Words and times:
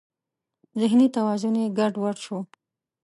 ذهني 0.79 1.07
توازن 1.15 1.55
یې 1.61 1.67
ګډ 1.77 1.93
وډ 2.01 2.17
شو. 2.25 2.39